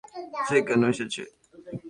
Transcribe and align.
সে 0.47 0.57
কেন 0.67 0.81
এসেছে? 0.91 1.21